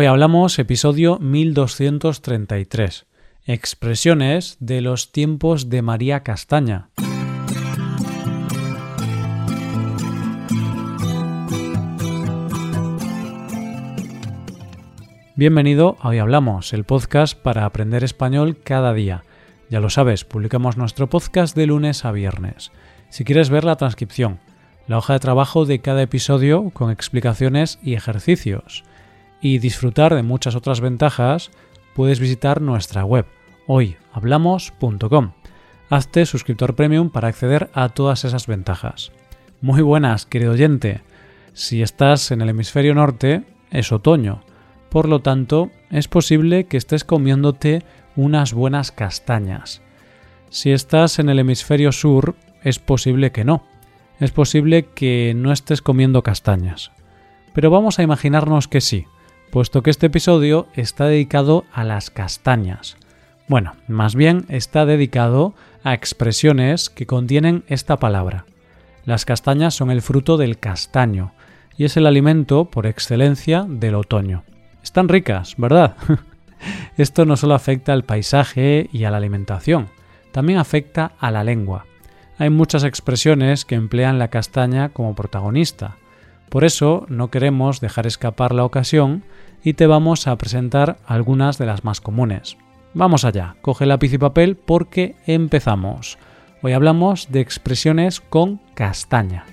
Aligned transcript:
Hoy 0.00 0.06
hablamos 0.06 0.60
episodio 0.60 1.18
1233, 1.18 3.06
expresiones 3.46 4.56
de 4.60 4.80
los 4.80 5.10
tiempos 5.10 5.70
de 5.70 5.82
María 5.82 6.22
Castaña. 6.22 6.90
Bienvenido 15.34 15.96
a 15.98 16.10
Hoy 16.10 16.18
Hablamos, 16.18 16.72
el 16.72 16.84
podcast 16.84 17.36
para 17.36 17.64
aprender 17.64 18.04
español 18.04 18.56
cada 18.62 18.94
día. 18.94 19.24
Ya 19.68 19.80
lo 19.80 19.90
sabes, 19.90 20.24
publicamos 20.24 20.76
nuestro 20.76 21.08
podcast 21.08 21.56
de 21.56 21.66
lunes 21.66 22.04
a 22.04 22.12
viernes. 22.12 22.70
Si 23.08 23.24
quieres 23.24 23.50
ver 23.50 23.64
la 23.64 23.74
transcripción, 23.74 24.38
la 24.86 24.98
hoja 24.98 25.14
de 25.14 25.18
trabajo 25.18 25.64
de 25.64 25.80
cada 25.80 26.02
episodio 26.02 26.70
con 26.70 26.92
explicaciones 26.92 27.80
y 27.82 27.94
ejercicios, 27.94 28.84
y 29.40 29.58
disfrutar 29.58 30.14
de 30.14 30.22
muchas 30.22 30.54
otras 30.54 30.80
ventajas, 30.80 31.50
puedes 31.94 32.20
visitar 32.20 32.60
nuestra 32.60 33.04
web 33.04 33.26
hoyhablamos.com. 33.66 35.32
Hazte 35.90 36.26
suscriptor 36.26 36.74
premium 36.74 37.10
para 37.10 37.28
acceder 37.28 37.70
a 37.74 37.88
todas 37.88 38.24
esas 38.24 38.46
ventajas. 38.46 39.12
Muy 39.60 39.82
buenas, 39.82 40.26
querido 40.26 40.52
oyente. 40.52 41.02
Si 41.52 41.82
estás 41.82 42.30
en 42.30 42.40
el 42.40 42.50
hemisferio 42.50 42.94
norte, 42.94 43.44
es 43.70 43.92
otoño 43.92 44.42
por 44.88 45.08
lo 45.08 45.20
tanto, 45.20 45.70
es 45.90 46.08
posible 46.08 46.64
que 46.64 46.76
estés 46.76 47.04
comiéndote 47.04 47.82
unas 48.16 48.52
buenas 48.54 48.90
castañas. 48.90 49.82
Si 50.50 50.70
estás 50.70 51.18
en 51.18 51.28
el 51.28 51.38
hemisferio 51.38 51.92
sur, 51.92 52.36
es 52.62 52.78
posible 52.78 53.30
que 53.30 53.44
no. 53.44 53.64
Es 54.18 54.30
posible 54.30 54.86
que 54.86 55.34
no 55.36 55.52
estés 55.52 55.82
comiendo 55.82 56.22
castañas. 56.22 56.90
Pero 57.52 57.70
vamos 57.70 57.98
a 57.98 58.02
imaginarnos 58.02 58.66
que 58.66 58.80
sí, 58.80 59.06
puesto 59.50 59.82
que 59.82 59.90
este 59.90 60.06
episodio 60.06 60.66
está 60.74 61.06
dedicado 61.06 61.64
a 61.72 61.84
las 61.84 62.10
castañas. 62.10 62.96
Bueno, 63.48 63.72
más 63.86 64.14
bien 64.14 64.44
está 64.48 64.84
dedicado 64.86 65.54
a 65.82 65.94
expresiones 65.94 66.90
que 66.90 67.06
contienen 67.06 67.64
esta 67.66 67.96
palabra. 67.96 68.44
Las 69.04 69.24
castañas 69.24 69.74
son 69.74 69.90
el 69.90 70.02
fruto 70.02 70.36
del 70.36 70.58
castaño 70.58 71.32
y 71.76 71.84
es 71.84 71.96
el 71.96 72.06
alimento 72.06 72.66
por 72.66 72.86
excelencia 72.86 73.64
del 73.66 73.94
otoño. 73.94 74.44
Están 74.82 75.08
ricas, 75.08 75.54
¿verdad? 75.56 75.96
Esto 76.98 77.24
no 77.24 77.36
solo 77.36 77.54
afecta 77.54 77.92
al 77.92 78.04
paisaje 78.04 78.88
y 78.92 79.04
a 79.04 79.10
la 79.10 79.16
alimentación, 79.16 79.88
también 80.32 80.58
afecta 80.58 81.12
a 81.18 81.30
la 81.30 81.44
lengua. 81.44 81.86
Hay 82.36 82.50
muchas 82.50 82.84
expresiones 82.84 83.64
que 83.64 83.74
emplean 83.74 84.18
la 84.18 84.28
castaña 84.28 84.90
como 84.90 85.14
protagonista. 85.14 85.96
Por 86.48 86.64
eso 86.64 87.04
no 87.08 87.30
queremos 87.30 87.80
dejar 87.80 88.06
escapar 88.06 88.54
la 88.54 88.64
ocasión 88.64 89.24
y 89.62 89.74
te 89.74 89.86
vamos 89.86 90.26
a 90.26 90.36
presentar 90.36 90.98
algunas 91.06 91.58
de 91.58 91.66
las 91.66 91.84
más 91.84 92.00
comunes. 92.00 92.56
Vamos 92.94 93.24
allá, 93.24 93.56
coge 93.60 93.84
lápiz 93.84 94.12
y 94.14 94.18
papel 94.18 94.56
porque 94.56 95.16
empezamos. 95.26 96.18
Hoy 96.62 96.72
hablamos 96.72 97.30
de 97.30 97.40
expresiones 97.40 98.20
con 98.20 98.60
castaña. 98.74 99.44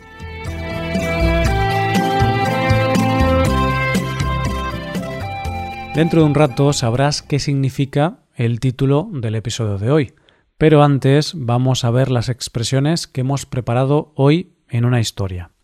Dentro 5.94 6.22
de 6.22 6.28
un 6.28 6.36
rato 6.36 6.74
sabrás 6.74 7.22
qué 7.22 7.40
significa 7.40 8.20
el 8.36 8.60
título 8.60 9.10
del 9.14 9.36
episodio 9.36 9.78
de 9.78 9.92
hoy, 9.92 10.14
pero 10.58 10.84
antes 10.84 11.34
vamos 11.36 11.86
a 11.86 11.92
ver 11.92 12.10
las 12.10 12.28
expresiones 12.28 13.08
que 13.08 13.22
hemos 13.22 13.46
preparado 13.46 14.12
hoy 14.16 14.58
en 14.70 14.84
una 14.84 15.00
historia. 15.00 15.55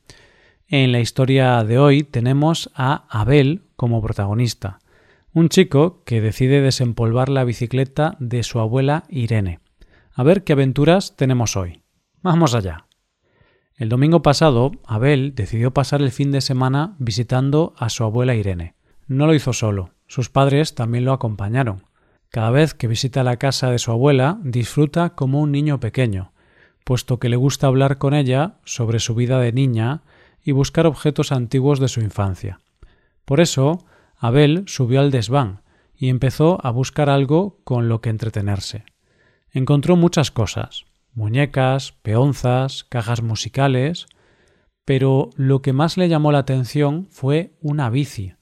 En 0.74 0.94
la 0.94 1.02
historia 1.02 1.62
de 1.66 1.78
hoy 1.78 2.04
tenemos 2.04 2.72
a 2.76 3.04
Abel 3.10 3.64
como 3.76 4.02
protagonista, 4.02 4.80
un 5.34 5.50
chico 5.50 6.02
que 6.06 6.22
decide 6.22 6.62
desempolvar 6.62 7.28
la 7.28 7.44
bicicleta 7.44 8.16
de 8.20 8.42
su 8.44 8.58
abuela 8.58 9.04
Irene. 9.10 9.60
A 10.14 10.24
ver 10.24 10.46
qué 10.46 10.54
aventuras 10.54 11.18
tenemos 11.18 11.58
hoy. 11.58 11.84
Vamos 12.22 12.56
allá. 12.56 12.86
El 13.76 13.90
domingo 13.90 14.22
pasado, 14.22 14.72
Abel 14.86 15.36
decidió 15.36 15.74
pasar 15.74 16.02
el 16.02 16.12
fin 16.12 16.32
de 16.32 16.40
semana 16.40 16.96
visitando 17.00 17.74
a 17.78 17.90
su 17.90 18.06
abuela 18.06 18.34
Irene. 18.34 18.76
No 19.08 19.28
lo 19.28 19.34
hizo 19.34 19.52
solo, 19.52 19.90
sus 20.08 20.30
padres 20.30 20.74
también 20.74 21.04
lo 21.04 21.12
acompañaron. 21.12 21.84
Cada 22.30 22.50
vez 22.50 22.74
que 22.74 22.88
visita 22.88 23.26
la 23.26 23.36
casa 23.36 23.72
de 23.72 23.78
su 23.78 23.92
abuela, 23.92 24.40
disfruta 24.42 25.16
como 25.16 25.42
un 25.42 25.52
niño 25.52 25.82
pequeño, 25.82 26.32
puesto 26.86 27.20
que 27.20 27.28
le 27.28 27.36
gusta 27.36 27.68
hablar 27.68 27.98
con 27.98 28.14
ella 28.14 28.56
sobre 28.64 29.00
su 29.00 29.16
vida 29.16 29.38
de 29.42 29.52
niña 29.52 30.04
y 30.44 30.52
buscar 30.52 30.88
objetos 30.88 31.32
antiguos 31.32 31.80
de 31.80 31.88
su 31.88 32.02
infancia. 32.02 32.60
Por 33.26 33.40
eso, 33.40 33.86
Abel 34.18 34.64
subió 34.68 35.00
al 35.00 35.12
desván 35.12 35.62
y 35.96 36.10
empezó 36.10 36.60
a 36.66 36.72
buscar 36.72 37.10
algo 37.10 37.60
con 37.64 37.90
lo 37.90 38.02
que 38.02 38.10
entretenerse. 38.10 38.86
Encontró 39.52 39.96
muchas 39.96 40.32
cosas 40.32 40.86
muñecas, 41.14 41.92
peonzas, 42.02 42.84
cajas 42.86 43.22
musicales, 43.22 44.08
pero 44.86 45.30
lo 45.36 45.62
que 45.62 45.74
más 45.74 45.98
le 45.98 46.10
llamó 46.10 46.32
la 46.32 46.40
atención 46.40 47.08
fue 47.12 47.58
una 47.62 47.90
bici, 47.90 48.34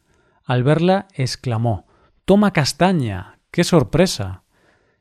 al 0.46 0.64
verla 0.64 1.08
exclamó 1.14 1.88
Toma 2.26 2.54
castaña. 2.54 3.40
¡Qué 3.52 3.64
sorpresa! 3.64 4.44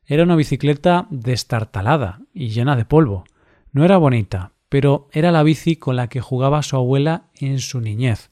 Era 0.03 0.23
una 0.23 0.35
bicicleta 0.35 1.05
destartalada 1.11 2.21
y 2.33 2.49
llena 2.49 2.75
de 2.75 2.85
polvo. 2.85 3.25
No 3.71 3.85
era 3.85 3.97
bonita, 3.97 4.53
pero 4.69 5.09
era 5.11 5.31
la 5.31 5.43
bici 5.43 5.75
con 5.75 5.95
la 5.95 6.07
que 6.07 6.21
jugaba 6.21 6.63
su 6.63 6.75
abuela 6.75 7.25
en 7.35 7.59
su 7.59 7.81
niñez, 7.81 8.29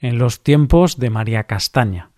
en 0.00 0.18
los 0.18 0.42
tiempos 0.42 0.98
de 0.98 1.10
María 1.10 1.44
Castaña. 1.44 2.10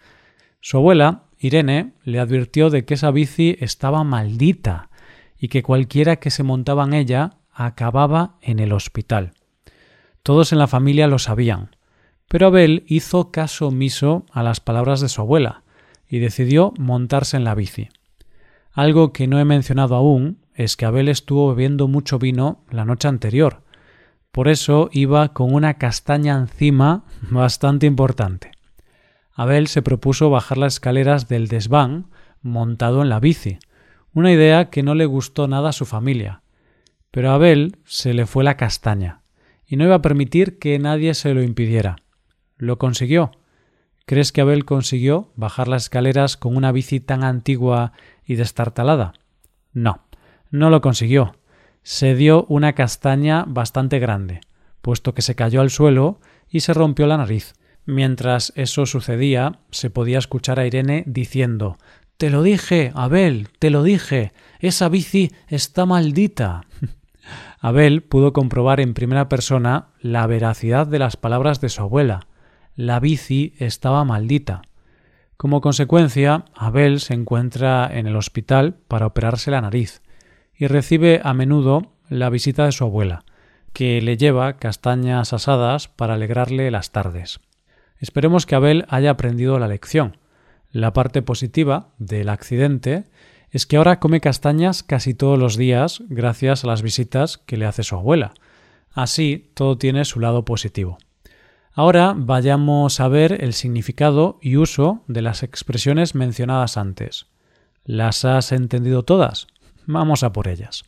Su 0.60 0.78
abuela, 0.78 1.25
Irene, 1.38 1.93
le 2.05 2.21
advirtió 2.21 2.71
de 2.71 2.84
que 2.84 2.94
esa 2.94 3.10
bici 3.10 3.56
estaba 3.60 4.05
maldita 4.05 4.88
y 5.38 5.49
que 5.49 5.62
cualquiera 5.62 6.16
que 6.16 6.31
se 6.31 6.43
montaba 6.43 6.84
en 6.84 6.94
ella 6.94 7.38
acababa 7.53 8.37
en 8.41 8.59
el 8.59 8.72
hospital. 8.72 9.32
Todos 10.22 10.53
en 10.53 10.59
la 10.59 10.66
familia 10.66 11.06
lo 11.06 11.19
sabían, 11.19 11.76
pero 12.28 12.49
Abel 12.49 12.84
hizo 12.87 13.31
caso 13.31 13.69
omiso 13.69 14.26
a 14.32 14.43
las 14.43 14.60
palabras 14.60 15.00
de 15.00 15.09
su 15.09 15.21
abuela 15.21 15.62
y 16.09 16.19
decidió 16.19 16.72
montarse 16.78 17.37
en 17.37 17.44
la 17.44 17.55
bici. 17.55 17.88
Algo 18.72 19.12
que 19.12 19.26
no 19.26 19.38
he 19.38 19.44
mencionado 19.44 19.94
aún 19.94 20.38
es 20.56 20.77
que 20.77 20.87
Abel 20.87 21.09
estuvo 21.09 21.55
bebiendo 21.55 21.87
mucho 21.87 22.19
vino 22.19 22.65
la 22.71 22.84
noche 22.84 23.09
anterior. 23.09 23.62
Por 24.33 24.49
eso 24.49 24.89
iba 24.91 25.33
con 25.34 25.55
una 25.55 25.75
castaña 25.75 26.34
encima 26.34 27.05
bastante 27.31 27.87
importante. 27.87 28.50
Abel 29.33 29.67
se 29.67 29.83
propuso 29.83 30.31
bajar 30.31 30.56
las 30.56 30.75
escaleras 30.75 31.28
del 31.28 31.49
desván 31.49 32.06
montado 32.41 33.03
en 33.03 33.11
la 33.11 33.21
bici, 33.21 33.59
una 34.15 34.33
idea 34.33 34.71
que 34.71 34.83
no 34.83 34.94
le 34.94 35.05
gustó 35.05 35.47
nada 35.47 35.69
a 35.69 35.75
su 35.75 35.84
familia. 35.84 36.43
Pero 37.11 37.31
a 37.31 37.34
Abel 37.34 37.77
se 37.84 38.15
le 38.15 38.25
fue 38.25 38.44
la 38.44 38.56
castaña, 38.56 39.21
y 39.67 39.77
no 39.77 39.84
iba 39.84 39.97
a 39.97 40.03
permitir 40.03 40.59
que 40.59 40.78
nadie 40.78 41.12
se 41.12 41.34
lo 41.34 41.43
impidiera. 41.43 41.97
Lo 42.56 42.78
consiguió. 42.78 43.33
¿Crees 44.06 44.33
que 44.33 44.41
Abel 44.41 44.65
consiguió 44.65 45.33
bajar 45.37 45.69
las 45.69 45.84
escaleras 45.84 46.38
con 46.38 46.56
una 46.56 46.73
bici 46.73 47.00
tan 47.00 47.25
antigua 47.25 47.93
y 48.25 48.37
destartalada? 48.37 49.12
No, 49.73 50.06
no 50.50 50.70
lo 50.70 50.80
consiguió. 50.80 51.34
Se 51.82 52.14
dio 52.14 52.44
una 52.48 52.72
castaña 52.74 53.44
bastante 53.46 53.98
grande, 53.98 54.40
puesto 54.82 55.14
que 55.14 55.22
se 55.22 55.34
cayó 55.34 55.60
al 55.60 55.70
suelo 55.70 56.20
y 56.48 56.60
se 56.60 56.74
rompió 56.74 57.06
la 57.06 57.16
nariz. 57.16 57.54
Mientras 57.84 58.52
eso 58.56 58.86
sucedía, 58.86 59.60
se 59.70 59.90
podía 59.90 60.18
escuchar 60.18 60.58
a 60.58 60.66
Irene 60.66 61.04
diciendo 61.06 61.78
Te 62.16 62.30
lo 62.30 62.42
dije, 62.42 62.92
Abel, 62.94 63.48
te 63.58 63.70
lo 63.70 63.82
dije. 63.82 64.32
Esa 64.58 64.88
bici 64.88 65.32
está 65.48 65.86
maldita. 65.86 66.62
Abel 67.60 68.02
pudo 68.02 68.32
comprobar 68.32 68.80
en 68.80 68.94
primera 68.94 69.28
persona 69.28 69.88
la 70.00 70.26
veracidad 70.26 70.86
de 70.86 70.98
las 70.98 71.16
palabras 71.16 71.60
de 71.60 71.68
su 71.68 71.82
abuela 71.82 72.26
la 72.76 73.00
bici 73.00 73.54
estaba 73.58 74.04
maldita. 74.04 74.62
Como 75.38 75.60
consecuencia, 75.60 76.44
Abel 76.54 77.00
se 77.00 77.14
encuentra 77.14 77.90
en 77.90 78.06
el 78.06 78.16
hospital 78.16 78.75
para 78.87 79.06
operarse 79.06 79.50
la 79.50 79.62
nariz 79.62 80.02
y 80.58 80.67
recibe 80.67 81.20
a 81.23 81.35
menudo 81.35 81.93
la 82.08 82.31
visita 82.31 82.64
de 82.64 82.73
su 82.73 82.85
abuela, 82.85 83.25
que 83.73 84.00
le 84.00 84.17
lleva 84.17 84.58
castañas 84.58 85.32
asadas 85.32 85.88
para 85.88 86.14
alegrarle 86.14 86.70
las 86.70 86.93
tardes. 86.93 87.41
Esperemos 87.99 88.47
que 88.47 88.55
Abel 88.55 88.87
haya 88.88 89.11
aprendido 89.11 89.58
la 89.58 89.69
lección. 89.69 90.19
La 90.70 90.93
parte 90.93 91.23
positiva 91.23 91.88
del 91.99 92.29
accidente 92.29 93.05
es 93.50 93.67
que 93.67 93.76
ahora 93.76 94.00
come 94.00 94.20
castañas 94.20 94.82
casi 94.82 95.14
todos 95.14 95.38
los 95.38 95.56
días 95.56 96.03
gracias 96.08 96.64
a 96.64 96.67
las 96.67 96.82
visitas 96.82 97.38
que 97.38 97.56
le 97.56 97.67
hace 97.67 97.85
su 97.85 97.94
abuela. 97.97 98.35
Así 98.93 99.50
todo 99.55 99.79
tiene 99.79 100.05
su 100.05 100.20
lado 100.20 100.44
positivo. 100.44 100.99
Ahora 101.73 102.14
vayamos 102.17 103.00
a 103.00 103.09
ver 103.09 103.44
el 103.44 103.52
significado 103.52 104.38
y 104.41 104.56
uso 104.56 105.02
de 105.06 105.20
las 105.20 105.43
expresiones 105.43 106.14
mencionadas 106.14 106.79
antes. 106.79 107.26
¿Las 107.85 108.25
has 108.25 108.52
entendido 108.52 109.05
todas? 109.05 109.47
Vamos 109.87 110.23
a 110.23 110.33
por 110.33 110.49
ellas. 110.49 110.85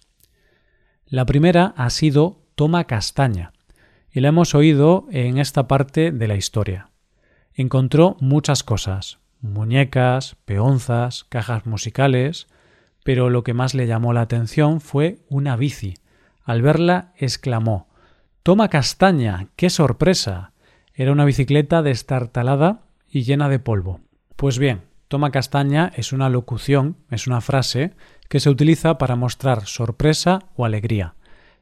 La 1.06 1.24
primera 1.24 1.72
ha 1.76 1.88
sido 1.90 2.42
toma 2.54 2.84
castaña, 2.84 3.52
y 4.10 4.20
la 4.20 4.28
hemos 4.28 4.54
oído 4.54 5.06
en 5.10 5.38
esta 5.38 5.68
parte 5.68 6.10
de 6.10 6.28
la 6.28 6.36
historia. 6.36 6.90
Encontró 7.54 8.16
muchas 8.20 8.62
cosas, 8.62 9.18
muñecas, 9.40 10.36
peonzas, 10.44 11.24
cajas 11.24 11.66
musicales, 11.66 12.48
pero 13.04 13.30
lo 13.30 13.44
que 13.44 13.54
más 13.54 13.74
le 13.74 13.86
llamó 13.86 14.12
la 14.12 14.22
atención 14.22 14.80
fue 14.80 15.20
una 15.28 15.56
bici. 15.56 15.94
Al 16.44 16.62
verla 16.62 17.12
exclamó 17.16 17.88
Toma 18.42 18.68
castaña. 18.68 19.48
¡Qué 19.56 19.70
sorpresa! 19.70 20.52
Era 20.94 21.12
una 21.12 21.24
bicicleta 21.24 21.82
destartalada 21.82 22.82
y 23.08 23.22
llena 23.22 23.48
de 23.48 23.58
polvo. 23.58 24.00
Pues 24.36 24.58
bien, 24.58 24.82
toma 25.08 25.30
castaña 25.30 25.90
es 25.96 26.12
una 26.12 26.28
locución, 26.28 26.96
es 27.10 27.26
una 27.26 27.40
frase 27.40 27.94
que 28.28 28.40
se 28.40 28.50
utiliza 28.50 28.98
para 28.98 29.16
mostrar 29.16 29.66
sorpresa 29.66 30.40
o 30.54 30.64
alegría. 30.64 31.14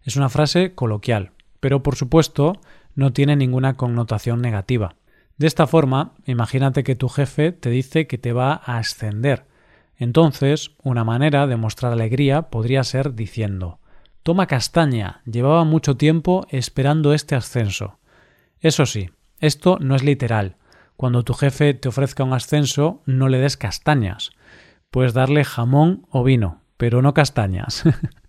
Es 0.03 0.17
una 0.17 0.29
frase 0.29 0.75
coloquial, 0.75 1.33
pero 1.61 1.83
por 1.83 1.97
supuesto 1.97 2.61
no 2.95 3.13
tiene 3.13 3.37
ninguna 3.37 3.77
connotación 3.77 4.43
negativa. 4.43 4.97
De 5.37 5.47
esta 5.47 5.67
forma, 5.67 6.13
imagínate 6.25 6.83
que 6.83 6.97
tu 6.97 7.09
jefe 7.09 7.53
te 7.53 7.71
dice 7.71 8.07
que 8.07 8.19
te 8.19 8.33
va 8.33 8.53
a 8.53 8.79
ascender. 8.79 9.45
Entonces, 9.99 10.73
una 10.83 11.05
manera 11.05 11.47
de 11.47 11.57
mostrar 11.57 11.93
alegría 11.93 12.43
podría 12.51 12.85
ser 12.85 13.15
diciendo 13.15 13.79
Toma 14.23 14.47
castaña, 14.47 15.21
llevaba 15.25 15.65
mucho 15.65 15.97
tiempo 15.97 16.47
esperando 16.51 17.13
este 17.13 17.37
ascenso. 17.37 17.99
Eso 18.61 18.87
sí, 18.87 19.11
esto 19.39 19.79
no 19.81 19.95
es 19.95 20.03
literal. 20.03 20.57
Cuando 20.97 21.25
tu 21.25 21.35
jefe 21.35 21.75
te 21.75 21.89
ofrezca 21.89 22.25
un 22.25 22.33
ascenso, 22.33 23.03
no 23.05 23.29
le 23.29 23.39
des 23.39 23.57
castañas. 23.57 24.31
Puedes 24.91 25.13
darle 25.13 25.45
jamón 25.45 26.07
o 26.11 26.25
vino, 26.25 26.63
pero 26.77 27.03
no 27.03 27.13
castañas. 27.13 27.85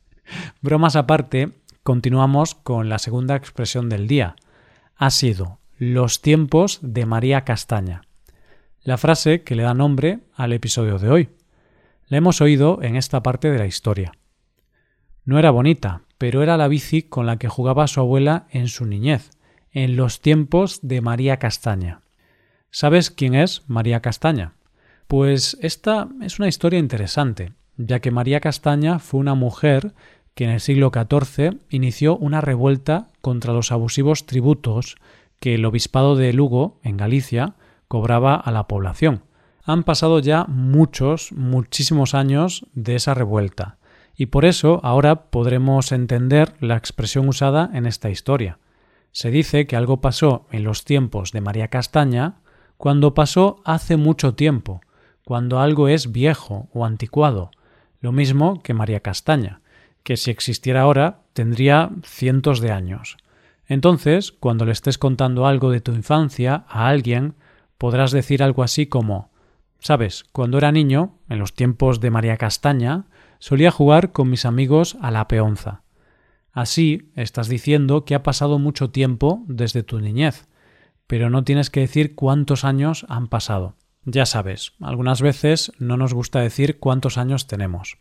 Bromas 0.61 0.95
aparte, 0.95 1.61
continuamos 1.83 2.55
con 2.55 2.89
la 2.89 2.99
segunda 2.99 3.35
expresión 3.35 3.87
del 3.87 4.07
día. 4.07 4.35
Ha 4.97 5.11
sido 5.11 5.59
los 5.77 6.21
tiempos 6.21 6.79
de 6.81 7.05
María 7.05 7.45
Castaña. 7.45 8.01
La 8.81 8.97
frase 8.97 9.43
que 9.43 9.55
le 9.55 9.63
da 9.63 9.73
nombre 9.73 10.19
al 10.35 10.51
episodio 10.51 10.97
de 10.97 11.09
hoy. 11.09 11.29
La 12.07 12.17
hemos 12.17 12.41
oído 12.41 12.81
en 12.81 12.95
esta 12.95 13.21
parte 13.23 13.49
de 13.49 13.59
la 13.59 13.65
historia. 13.65 14.11
No 15.23 15.39
era 15.39 15.51
bonita, 15.51 16.01
pero 16.17 16.41
era 16.41 16.57
la 16.57 16.67
bici 16.67 17.03
con 17.03 17.25
la 17.25 17.37
que 17.37 17.49
jugaba 17.49 17.87
su 17.87 17.99
abuela 17.99 18.47
en 18.49 18.67
su 18.67 18.85
niñez, 18.85 19.31
en 19.71 19.95
los 19.95 20.21
tiempos 20.21 20.79
de 20.81 21.01
María 21.01 21.37
Castaña. 21.37 22.01
¿Sabes 22.69 23.11
quién 23.11 23.33
es 23.33 23.63
María 23.67 24.01
Castaña? 24.01 24.53
Pues 25.07 25.57
esta 25.61 26.09
es 26.21 26.37
una 26.37 26.49
historia 26.49 26.79
interesante, 26.79 27.53
ya 27.77 27.99
que 27.99 28.11
María 28.11 28.41
Castaña 28.41 28.99
fue 28.99 29.21
una 29.21 29.35
mujer 29.35 29.93
que 30.35 30.43
en 30.43 30.49
el 30.51 30.59
siglo 30.59 30.91
XIV 30.93 31.59
inició 31.69 32.17
una 32.17 32.41
revuelta 32.41 33.07
contra 33.21 33.53
los 33.53 33.71
abusivos 33.71 34.25
tributos 34.25 34.97
que 35.39 35.55
el 35.55 35.65
obispado 35.65 36.15
de 36.15 36.33
Lugo, 36.33 36.79
en 36.83 36.97
Galicia, 36.97 37.55
cobraba 37.87 38.35
a 38.35 38.51
la 38.51 38.67
población. 38.67 39.23
Han 39.63 39.83
pasado 39.83 40.19
ya 40.19 40.45
muchos, 40.45 41.31
muchísimos 41.31 42.13
años 42.13 42.65
de 42.73 42.95
esa 42.95 43.13
revuelta, 43.13 43.77
y 44.15 44.27
por 44.27 44.45
eso 44.45 44.81
ahora 44.83 45.29
podremos 45.29 45.91
entender 45.91 46.53
la 46.59 46.75
expresión 46.75 47.29
usada 47.29 47.69
en 47.73 47.85
esta 47.85 48.09
historia. 48.09 48.59
Se 49.11 49.31
dice 49.31 49.67
que 49.67 49.75
algo 49.75 50.01
pasó 50.01 50.47
en 50.51 50.63
los 50.63 50.83
tiempos 50.83 51.31
de 51.31 51.41
María 51.41 51.69
Castaña 51.69 52.41
cuando 52.77 53.13
pasó 53.13 53.61
hace 53.65 53.97
mucho 53.97 54.35
tiempo, 54.35 54.81
cuando 55.25 55.59
algo 55.59 55.87
es 55.87 56.11
viejo 56.11 56.69
o 56.73 56.85
anticuado, 56.85 57.51
lo 57.99 58.11
mismo 58.11 58.61
que 58.61 58.73
María 58.73 58.99
Castaña, 58.99 59.61
que 60.03 60.17
si 60.17 60.31
existiera 60.31 60.81
ahora 60.81 61.21
tendría 61.33 61.89
cientos 62.03 62.61
de 62.61 62.71
años. 62.71 63.17
Entonces, 63.67 64.31
cuando 64.31 64.65
le 64.65 64.71
estés 64.71 64.97
contando 64.97 65.45
algo 65.45 65.71
de 65.71 65.81
tu 65.81 65.91
infancia 65.91 66.63
a 66.69 66.87
alguien, 66.87 67.33
podrás 67.77 68.11
decir 68.11 68.41
algo 68.41 68.63
así 68.63 68.87
como 68.87 69.29
Sabes, 69.79 70.23
cuando 70.31 70.57
era 70.57 70.71
niño, 70.71 71.19
en 71.29 71.39
los 71.39 71.53
tiempos 71.53 71.99
de 71.99 72.09
María 72.09 72.37
Castaña, 72.37 73.05
solía 73.39 73.71
jugar 73.71 74.11
con 74.11 74.29
mis 74.29 74.45
amigos 74.45 74.97
a 75.01 75.11
la 75.11 75.27
peonza. 75.27 75.83
Así 76.51 77.11
estás 77.15 77.47
diciendo 77.47 78.03
que 78.03 78.15
ha 78.15 78.23
pasado 78.23 78.57
mucho 78.57 78.89
tiempo 78.89 79.43
desde 79.47 79.83
tu 79.83 79.99
niñez, 79.99 80.47
pero 81.07 81.29
no 81.29 81.43
tienes 81.43 81.69
que 81.69 81.79
decir 81.79 82.15
cuántos 82.15 82.63
años 82.63 83.05
han 83.09 83.27
pasado. 83.27 83.75
Ya 84.05 84.25
sabes, 84.25 84.73
algunas 84.79 85.21
veces 85.21 85.71
no 85.79 85.97
nos 85.97 86.13
gusta 86.13 86.39
decir 86.39 86.79
cuántos 86.79 87.17
años 87.17 87.47
tenemos. 87.47 87.97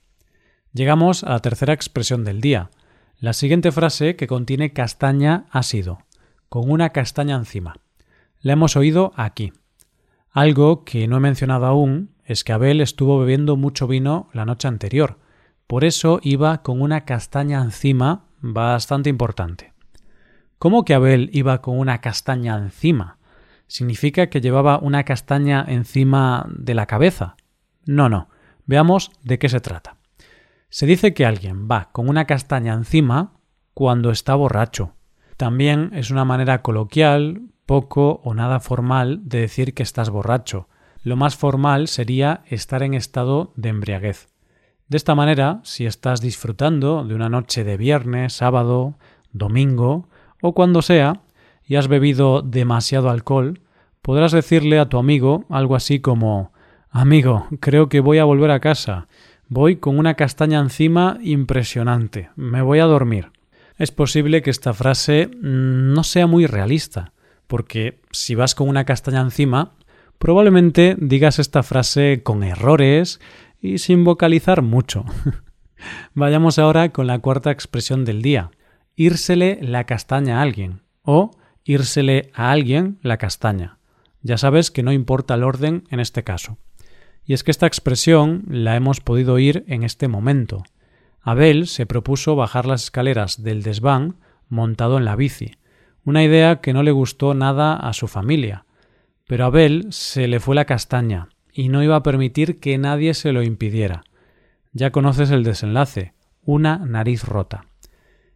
Llegamos 0.73 1.25
a 1.25 1.31
la 1.31 1.41
tercera 1.41 1.73
expresión 1.73 2.25
del 2.25 2.41
día. 2.41 2.71
La 3.19 3.33
siguiente 3.33 3.73
frase 3.73 4.15
que 4.15 4.27
contiene 4.27 4.73
castaña 4.73 5.47
ha 5.51 5.63
sido 5.63 5.99
con 6.49 6.71
una 6.71 6.91
castaña 6.91 7.37
encima. 7.37 7.77
La 8.41 8.53
hemos 8.53 8.77
oído 8.77 9.13
aquí. 9.17 9.53
Algo 10.31 10.85
que 10.85 11.09
no 11.09 11.17
he 11.17 11.21
mencionado 11.21 11.67
aún 11.67 12.11
es 12.25 12.45
que 12.45 12.53
Abel 12.53 12.81
estuvo 12.81 13.19
bebiendo 13.19 13.57
mucho 13.57 13.87
vino 13.87 14.29
la 14.33 14.45
noche 14.45 14.69
anterior, 14.69 15.19
por 15.67 15.85
eso 15.85 16.21
iba 16.23 16.63
con 16.63 16.81
una 16.81 17.05
castaña 17.05 17.61
encima 17.63 18.27
bastante 18.41 19.11
importante. 19.11 19.73
¿Cómo 20.59 20.85
que 20.85 20.95
Abel 20.95 21.29
iba 21.33 21.61
con 21.61 21.79
una 21.79 22.01
castaña 22.01 22.57
encima? 22.57 23.19
¿Significa 23.67 24.29
que 24.29 24.41
llevaba 24.41 24.79
una 24.79 25.05
castaña 25.05 25.65
encima 25.69 26.47
de 26.49 26.75
la 26.75 26.87
cabeza? 26.87 27.37
No, 27.85 28.09
no. 28.09 28.29
Veamos 28.65 29.11
de 29.23 29.39
qué 29.39 29.49
se 29.49 29.61
trata. 29.61 29.97
Se 30.71 30.87
dice 30.87 31.13
que 31.13 31.27
alguien 31.27 31.69
va 31.71 31.91
con 31.93 32.09
una 32.09 32.25
castaña 32.25 32.73
encima 32.73 33.35
cuando 33.75 34.11
está 34.11 34.35
borracho. 34.35 34.95
También 35.37 35.91
es 35.93 36.11
una 36.11 36.25
manera 36.25 36.63
coloquial, 36.63 37.43
poco 37.67 38.21
o 38.25 38.33
nada 38.33 38.59
formal 38.59 39.21
de 39.29 39.41
decir 39.41 39.75
que 39.75 39.83
estás 39.83 40.09
borracho. 40.09 40.69
Lo 41.03 41.17
más 41.17 41.37
formal 41.37 41.87
sería 41.89 42.43
estar 42.47 42.83
en 42.83 42.95
estado 42.95 43.53
de 43.57 43.69
embriaguez. 43.69 44.29
De 44.89 44.97
esta 44.97 45.15
manera, 45.15 45.61
si 45.65 45.85
estás 45.85 46.21
disfrutando 46.21 47.05
de 47.05 47.15
una 47.15 47.29
noche 47.29 47.63
de 47.65 47.77
viernes, 47.77 48.33
sábado, 48.33 48.95
domingo 49.33 50.09
o 50.41 50.55
cuando 50.55 50.83
sea, 50.83 51.23
y 51.67 51.77
has 51.77 51.89
bebido 51.89 52.43
demasiado 52.43 53.11
alcohol, 53.11 53.61
podrás 54.03 54.33
decirle 54.33 54.79
a 54.79 54.89
tu 54.89 54.99
amigo 54.99 55.45
algo 55.49 55.75
así 55.75 56.01
como 56.01 56.53
Amigo, 56.99 57.47
creo 57.61 57.91
que 57.91 58.01
voy 58.01 58.17
a 58.17 58.25
volver 58.25 58.51
a 58.51 58.61
casa. 58.61 59.07
Voy 59.49 59.77
con 59.77 59.99
una 59.99 60.15
castaña 60.15 60.61
encima 60.61 61.19
impresionante. 61.21 62.31
Me 62.37 62.63
voy 62.63 62.79
a 62.79 62.87
dormir. 62.87 63.33
Es 63.77 63.91
posible 63.91 64.41
que 64.41 64.49
esta 64.49 64.73
frase 64.73 65.29
no 65.43 66.05
sea 66.05 66.27
muy 66.27 66.47
realista, 66.47 67.13
porque 67.47 68.01
si 68.13 68.35
vas 68.35 68.55
con 68.55 68.71
una 68.71 68.87
castaña 68.87 69.21
encima, 69.21 69.75
probablemente 70.19 70.97
digas 70.99 71.39
esta 71.39 71.63
frase 71.63 72.23
con 72.23 72.43
errores 72.43 73.21
y 73.61 73.77
sin 73.77 74.03
vocalizar 74.03 74.63
mucho. 74.63 75.05
Vayamos 76.15 76.59
ahora 76.59 76.93
con 76.93 77.07
la 77.07 77.19
cuarta 77.19 77.51
expresión 77.51 78.07
del 78.07 78.23
día. 78.23 78.53
Írsele 78.99 79.59
la 79.61 79.85
castaña 79.85 80.39
a 80.39 80.43
alguien 80.43 80.81
o 81.03 81.31
írsele 81.65 82.31
a 82.33 82.51
alguien 82.51 82.99
la 83.03 83.19
castaña. 83.19 83.79
Ya 84.23 84.39
sabes 84.39 84.71
que 84.71 84.83
no 84.83 84.91
importa 84.91 85.35
el 85.35 85.45
orden 85.45 85.85
en 85.91 86.01
este 86.01 86.25
caso. 86.25 86.57
Y 87.23 87.35
es 87.35 87.45
que 87.45 87.51
esta 87.51 87.67
expresión 87.67 88.45
la 88.49 88.75
hemos 88.75 89.01
podido 89.01 89.35
oír 89.35 89.65
en 89.69 89.83
este 89.83 90.09
momento. 90.09 90.65
Abel 91.21 91.67
se 91.67 91.85
propuso 91.85 92.37
bajar 92.37 92.65
las 92.65 92.85
escaleras 92.85 93.43
del 93.43 93.63
desván 93.63 94.17
montado 94.49 94.97
en 94.97 95.05
la 95.05 95.15
bici, 95.15 95.57
una 96.05 96.25
idea 96.25 96.63
que 96.63 96.73
no 96.73 96.83
le 96.83 96.93
gustó 96.93 97.35
nada 97.35 97.77
a 97.77 97.93
su 97.93 98.09
familia. 98.09 98.65
Pero 99.27 99.45
a 99.45 99.49
Abel 99.49 99.89
se 99.91 100.27
le 100.27 100.41
fue 100.41 100.55
la 100.55 100.65
castaña, 100.65 101.29
y 101.53 101.69
no 101.69 101.83
iba 101.83 101.97
a 101.97 102.03
permitir 102.03 102.61
que 102.61 102.79
nadie 102.79 103.13
se 103.13 103.33
lo 103.33 103.43
impidiera. 103.43 104.05
Ya 104.73 104.91
conoces 104.91 105.31
el 105.33 105.43
desenlace, 105.45 106.15
una 106.45 106.79
nariz 106.79 107.25
rota. 107.25 107.67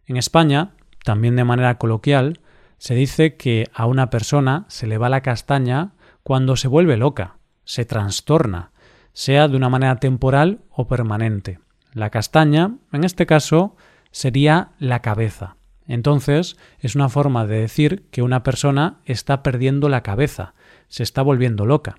En 0.05 0.17
España, 0.17 0.71
también 1.03 1.35
de 1.35 1.43
manera 1.43 1.77
coloquial, 1.77 2.39
se 2.77 2.95
dice 2.95 3.35
que 3.35 3.69
a 3.73 3.85
una 3.85 4.09
persona 4.09 4.65
se 4.67 4.87
le 4.87 4.97
va 4.97 5.09
la 5.09 5.21
castaña 5.21 5.91
cuando 6.23 6.55
se 6.55 6.67
vuelve 6.67 6.97
loca, 6.97 7.37
se 7.63 7.85
trastorna, 7.85 8.71
sea 9.13 9.47
de 9.47 9.57
una 9.57 9.69
manera 9.69 9.97
temporal 9.97 10.61
o 10.69 10.87
permanente. 10.87 11.59
La 11.93 12.09
castaña, 12.09 12.77
en 12.91 13.03
este 13.03 13.25
caso, 13.25 13.75
sería 14.11 14.71
la 14.79 15.01
cabeza. 15.01 15.57
Entonces, 15.87 16.57
es 16.79 16.95
una 16.95 17.09
forma 17.09 17.45
de 17.45 17.59
decir 17.59 18.07
que 18.11 18.21
una 18.21 18.43
persona 18.43 18.99
está 19.05 19.43
perdiendo 19.43 19.89
la 19.89 20.03
cabeza, 20.03 20.53
se 20.87 21.03
está 21.03 21.21
volviendo 21.21 21.65
loca. 21.65 21.97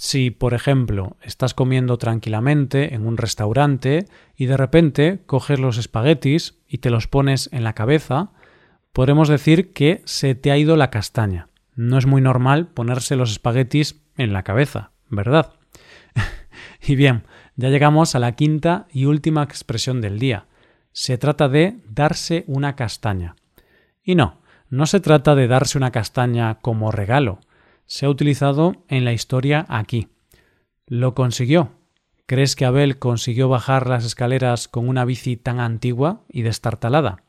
Si, 0.00 0.30
por 0.30 0.54
ejemplo, 0.54 1.16
estás 1.22 1.54
comiendo 1.54 1.98
tranquilamente 1.98 2.94
en 2.94 3.04
un 3.04 3.16
restaurante 3.16 4.06
y 4.36 4.46
de 4.46 4.56
repente 4.56 5.22
coges 5.26 5.58
los 5.58 5.76
espaguetis 5.76 6.56
y 6.68 6.78
te 6.78 6.90
los 6.90 7.08
pones 7.08 7.48
en 7.52 7.64
la 7.64 7.72
cabeza, 7.72 8.30
podremos 8.92 9.28
decir 9.28 9.72
que 9.72 10.02
se 10.04 10.36
te 10.36 10.52
ha 10.52 10.56
ido 10.56 10.76
la 10.76 10.90
castaña. 10.90 11.48
No 11.74 11.98
es 11.98 12.06
muy 12.06 12.20
normal 12.20 12.68
ponerse 12.68 13.16
los 13.16 13.32
espaguetis 13.32 14.00
en 14.16 14.32
la 14.32 14.44
cabeza, 14.44 14.92
¿verdad? 15.10 15.54
y 16.86 16.94
bien, 16.94 17.24
ya 17.56 17.68
llegamos 17.68 18.14
a 18.14 18.20
la 18.20 18.36
quinta 18.36 18.86
y 18.92 19.06
última 19.06 19.42
expresión 19.42 20.00
del 20.00 20.20
día. 20.20 20.46
Se 20.92 21.18
trata 21.18 21.48
de 21.48 21.76
darse 21.90 22.44
una 22.46 22.76
castaña. 22.76 23.34
Y 24.04 24.14
no, 24.14 24.42
no 24.70 24.86
se 24.86 25.00
trata 25.00 25.34
de 25.34 25.48
darse 25.48 25.76
una 25.76 25.90
castaña 25.90 26.60
como 26.60 26.92
regalo, 26.92 27.40
se 27.88 28.06
ha 28.06 28.10
utilizado 28.10 28.84
en 28.86 29.04
la 29.04 29.12
historia 29.12 29.66
aquí. 29.68 30.08
Lo 30.86 31.14
consiguió. 31.14 31.72
¿Crees 32.26 32.54
que 32.54 32.66
Abel 32.66 32.98
consiguió 32.98 33.48
bajar 33.48 33.88
las 33.88 34.04
escaleras 34.04 34.68
con 34.68 34.88
una 34.88 35.06
bici 35.06 35.36
tan 35.36 35.58
antigua 35.58 36.22
y 36.28 36.42
destartalada? 36.42 37.24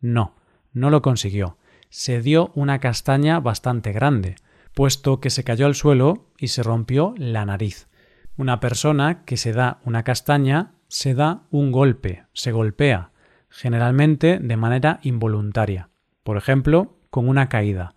No, 0.00 0.36
no 0.72 0.90
lo 0.90 1.00
consiguió. 1.00 1.56
Se 1.88 2.20
dio 2.20 2.52
una 2.54 2.78
castaña 2.78 3.40
bastante 3.40 3.92
grande, 3.92 4.36
puesto 4.74 5.20
que 5.20 5.30
se 5.30 5.44
cayó 5.44 5.64
al 5.64 5.74
suelo 5.74 6.26
y 6.38 6.48
se 6.48 6.62
rompió 6.62 7.14
la 7.16 7.46
nariz. 7.46 7.88
Una 8.36 8.60
persona 8.60 9.24
que 9.24 9.38
se 9.38 9.52
da 9.52 9.80
una 9.84 10.02
castaña 10.02 10.74
se 10.88 11.14
da 11.14 11.44
un 11.50 11.72
golpe, 11.72 12.24
se 12.34 12.52
golpea, 12.52 13.12
generalmente 13.48 14.38
de 14.38 14.56
manera 14.58 15.00
involuntaria, 15.02 15.88
por 16.22 16.36
ejemplo, 16.36 16.98
con 17.08 17.28
una 17.28 17.48
caída. 17.48 17.94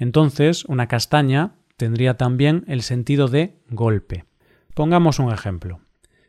Entonces, 0.00 0.64
una 0.64 0.88
castaña 0.88 1.52
tendría 1.76 2.16
también 2.16 2.64
el 2.66 2.80
sentido 2.80 3.28
de 3.28 3.60
golpe. 3.68 4.24
Pongamos 4.74 5.18
un 5.18 5.30
ejemplo. 5.30 5.80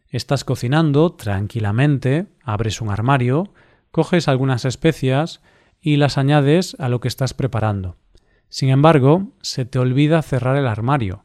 Estás 0.10 0.44
cocinando 0.44 1.14
tranquilamente, 1.14 2.28
abres 2.44 2.82
un 2.82 2.90
armario, 2.90 3.54
coges 3.90 4.28
algunas 4.28 4.66
especias 4.66 5.42
y 5.80 5.96
las 5.96 6.18
añades 6.18 6.76
a 6.80 6.90
lo 6.90 7.00
que 7.00 7.08
estás 7.08 7.34
preparando. 7.34 7.96
Sin 8.50 8.70
embargo, 8.70 9.32
se 9.42 9.64
te 9.64 9.80
olvida 9.80 10.22
cerrar 10.22 10.58
el 10.58 10.68
armario 10.68 11.24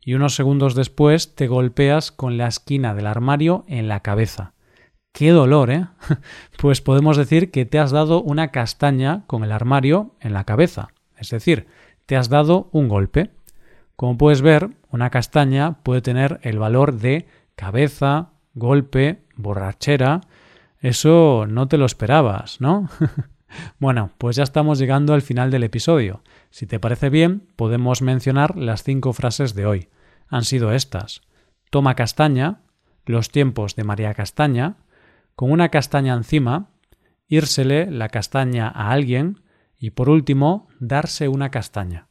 y 0.00 0.14
unos 0.14 0.34
segundos 0.34 0.74
después 0.74 1.34
te 1.34 1.46
golpeas 1.46 2.10
con 2.10 2.38
la 2.38 2.48
esquina 2.48 2.94
del 2.94 3.06
armario 3.06 3.64
en 3.68 3.86
la 3.86 4.00
cabeza. 4.00 4.54
¡Qué 5.12 5.30
dolor, 5.30 5.70
eh! 5.70 5.88
Pues 6.58 6.80
podemos 6.80 7.18
decir 7.18 7.50
que 7.50 7.66
te 7.66 7.78
has 7.78 7.90
dado 7.90 8.22
una 8.22 8.48
castaña 8.48 9.24
con 9.26 9.44
el 9.44 9.52
armario 9.52 10.16
en 10.20 10.32
la 10.32 10.44
cabeza, 10.44 10.94
es 11.22 11.30
decir, 11.30 11.66
te 12.06 12.16
has 12.16 12.28
dado 12.28 12.68
un 12.72 12.88
golpe. 12.88 13.30
Como 13.96 14.18
puedes 14.18 14.42
ver, 14.42 14.70
una 14.90 15.10
castaña 15.10 15.82
puede 15.82 16.02
tener 16.02 16.40
el 16.42 16.58
valor 16.58 16.98
de 16.98 17.26
cabeza, 17.54 18.30
golpe, 18.54 19.22
borrachera. 19.36 20.20
Eso 20.80 21.46
no 21.48 21.68
te 21.68 21.78
lo 21.78 21.86
esperabas, 21.86 22.60
¿no? 22.60 22.88
bueno, 23.78 24.10
pues 24.18 24.36
ya 24.36 24.42
estamos 24.42 24.78
llegando 24.78 25.14
al 25.14 25.22
final 25.22 25.50
del 25.50 25.62
episodio. 25.62 26.22
Si 26.50 26.66
te 26.66 26.80
parece 26.80 27.08
bien, 27.08 27.46
podemos 27.56 28.02
mencionar 28.02 28.58
las 28.58 28.82
cinco 28.82 29.12
frases 29.12 29.54
de 29.54 29.66
hoy. 29.66 29.88
Han 30.28 30.44
sido 30.44 30.72
estas. 30.72 31.22
Toma 31.70 31.94
castaña, 31.94 32.62
los 33.06 33.30
tiempos 33.30 33.76
de 33.76 33.84
María 33.84 34.12
Castaña, 34.14 34.76
con 35.36 35.50
una 35.50 35.68
castaña 35.68 36.14
encima, 36.14 36.70
írsele 37.28 37.90
la 37.90 38.08
castaña 38.08 38.68
a 38.68 38.90
alguien 38.90 39.40
y 39.82 39.90
por 39.90 40.08
último, 40.08 40.68
darse 40.78 41.26
una 41.26 41.50
castaña. 41.50 42.06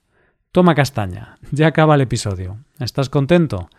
Toma 0.51 0.75
castaña. 0.75 1.37
Ya 1.51 1.67
acaba 1.67 1.95
el 1.95 2.01
episodio. 2.01 2.57
¿Estás 2.79 3.09
contento? 3.09 3.69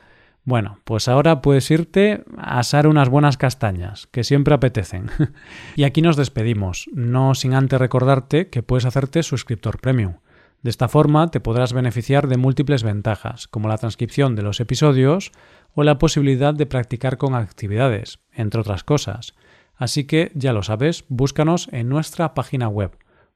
Bueno, 0.45 0.79
pues 0.85 1.09
ahora 1.09 1.43
puedes 1.43 1.71
irte 1.71 2.25
a 2.39 2.59
asar 2.59 2.87
unas 2.87 3.11
buenas 3.11 3.37
castañas, 3.37 4.09
que 4.11 4.25
siempre 4.25 4.55
apetecen. 4.55 5.11
y 5.77 5.85
aquí 5.85 6.01
nos 6.01 6.17
despedimos, 6.17 6.89
no 6.95 7.35
sin 7.35 7.53
antes 7.53 7.79
recordarte 7.79 8.49
que 8.49 8.63
puedes 8.63 8.87
hacerte 8.87 9.23
suscriptor 9.23 9.79
premium. 9.79 10.15
De 10.63 10.71
esta 10.71 10.89
forma 10.89 11.31
te 11.31 11.41
podrás 11.41 11.75
beneficiar 11.75 12.29
de 12.29 12.39
múltiples 12.39 12.85
ventajas, 12.85 13.47
como 13.47 13.69
la 13.69 13.77
transcripción 13.77 14.37
de 14.37 14.43
los 14.43 14.59
episodios 14.59 15.33
o 15.75 15.83
la 15.83 15.99
posibilidad 15.99 16.55
de 16.55 16.65
practicar 16.65 17.19
con 17.19 17.35
actividades, 17.35 18.21
entre 18.33 18.63
otras 18.63 18.85
cosas. 18.85 19.35
Así 19.77 20.05
que 20.05 20.33
ya 20.35 20.55
lo 20.55 20.63
sabes, 20.63 21.05
búscanos 21.09 21.69
en 21.73 21.91
nuestra 21.91 22.33
página 22.33 22.69
web 22.69 22.97